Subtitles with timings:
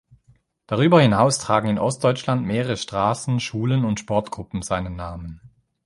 [0.65, 5.41] Darüber hinaus tragen in Ostdeutschland mehrere Straßen, Schulen und Sportgruppen seinen Namen.